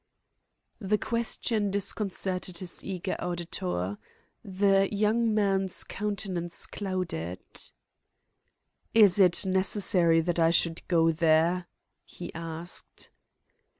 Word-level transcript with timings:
The 0.79 0.97
question 0.97 1.69
disconcerted 1.69 2.57
his 2.57 2.83
eager 2.83 3.15
auditor. 3.19 3.99
The 4.43 4.89
young 4.91 5.31
man's 5.35 5.83
countenance 5.83 6.65
clouded. 6.65 7.45
"Is 8.95 9.19
it 9.19 9.45
necessary 9.45 10.19
that 10.21 10.39
I 10.39 10.49
should 10.49 10.81
go 10.87 11.11
there?" 11.11 11.67
he 12.03 12.33
asked. 12.33 13.11